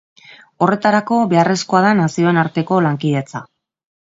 Horretarako, 0.65 1.19
beharrezkoa 1.35 1.81
da 1.87 1.91
nazioen 2.01 2.43
arteko 2.47 2.81
lankidetza. 2.87 3.45